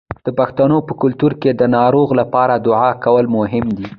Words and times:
د 0.25 0.27
پښتنو 0.39 0.77
په 0.87 0.93
کلتور 1.01 1.31
کې 1.41 1.51
د 1.53 1.61
ناروغ 1.77 2.09
لپاره 2.19 2.53
دعا 2.65 2.89
کول 3.03 3.25
مهم 3.37 3.65
دي. 3.77 3.87